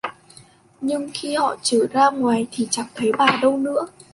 [0.81, 3.87] Nhưng khi họ trở ra ngoài thì chẳng thấy bà ấy đâu nữa